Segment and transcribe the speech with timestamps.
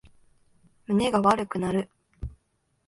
[0.87, 1.87] 胸が悪くなる